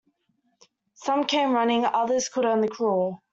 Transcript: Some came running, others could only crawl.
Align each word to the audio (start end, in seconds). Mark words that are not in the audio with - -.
Some 0.95 1.25
came 1.25 1.51
running, 1.51 1.85
others 1.85 2.27
could 2.27 2.43
only 2.47 2.67
crawl. 2.69 3.21